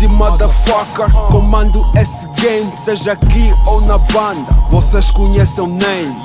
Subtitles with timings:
[0.00, 4.52] Easy motherfucker, comando S game, seja aqui ou na banda.
[4.70, 6.16] Vocês conhecem o name.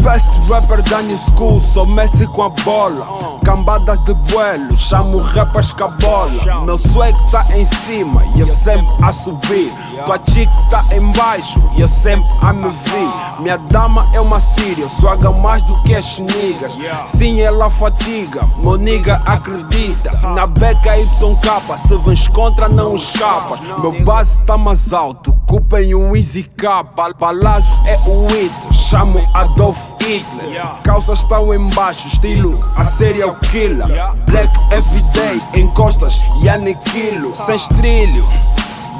[0.00, 3.38] Best rapper da new school, sou Messi com a bola.
[3.44, 6.64] Cambadas de buelo, chamo rappers com a bola.
[6.64, 9.72] Meu swag tá em cima e eu sempre a subir.
[10.06, 13.40] Tua chick tá em baixo e eu sempre a me vir.
[13.40, 16.76] Minha dama é uma síria, swaga mais do que as niggas.
[17.06, 20.12] Sim, ela fatiga, meu nigga acredita.
[20.34, 23.60] Na beca YK, se vens contra, não escapas.
[23.78, 26.82] Meu base tá mais alto, culpem um Easy K.
[26.82, 30.60] Palazzo é o it, chamo Adolf Hitler.
[30.82, 33.86] Calças estão em baixo, estilo a serial killer.
[34.28, 37.36] Black everyday, encostas e aniquilo.
[37.36, 38.24] Sem estrilho.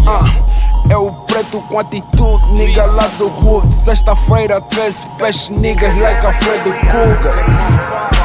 [0.07, 0.33] Ah,
[0.91, 3.75] é o preto com atitude, nigga lá do hood.
[3.75, 8.24] Sexta-feira, 13 peixe, niggas like a Freddy Cougar.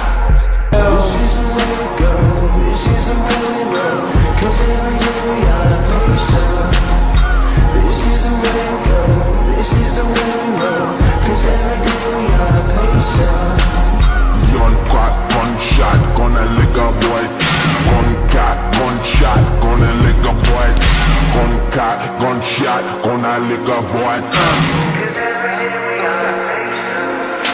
[23.50, 24.89] Gonna lick a boy.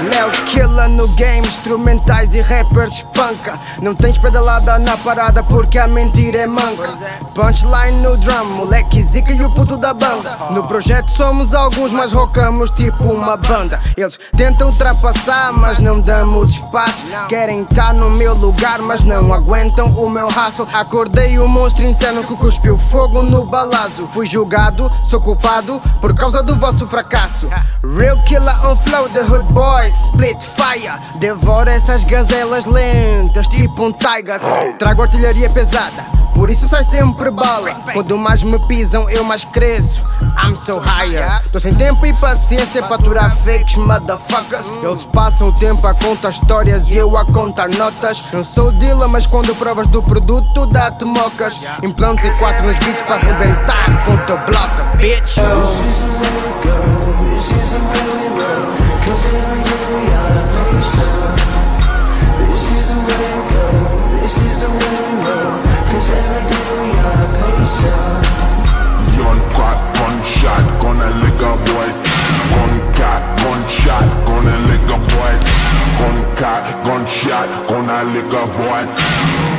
[0.01, 3.57] Léo Killa no game, instrumentais e rappers espanca.
[3.81, 6.89] Não tens pedalada na parada porque a mentira é manca.
[7.33, 10.37] Punchline no drum, moleque zica e o puto da banda.
[10.51, 13.81] No projeto somos alguns, mas rocamos tipo uma banda.
[13.95, 17.07] Eles tentam ultrapassar, mas não damos espaço.
[17.29, 20.67] Querem estar no meu lugar, mas não aguentam o meu hustle.
[20.73, 24.07] Acordei o monstro interno que cuspiu fogo no balazo.
[24.13, 27.47] Fui julgado, sou culpado por causa do vosso fracasso.
[27.97, 29.45] Real killer on flow, the hood
[29.85, 30.99] boys, split fire.
[31.19, 34.39] Devora essas gazelas lentas, tipo um tiger.
[34.77, 37.71] Trago artilharia pesada, por isso sai sempre bala.
[37.93, 40.01] Quando mais me pisam, eu mais cresço.
[40.43, 41.41] I'm so higher.
[41.51, 44.69] Tô sem tempo e paciência para aturar fakes, motherfuckers.
[44.83, 48.23] Eles passam o tempo a contar histórias e eu a contar notas.
[48.33, 51.53] Não sou dealer, mas quando provas do produto, dá-te mocas.
[51.83, 55.35] Implantes e quatro nos beats para arrebentar com teu bloco, bitch.
[57.35, 59.21] This We This
[62.73, 63.37] is the way
[64.21, 65.05] This is the way
[65.93, 69.21] Cause every day we are the place to
[69.53, 71.89] go gunshot, gonna lick a boy.
[72.49, 75.33] Gun cat, gunshot, gonna lick a boy.
[75.99, 79.54] Gun cat, gunshot, gonna lick a boy.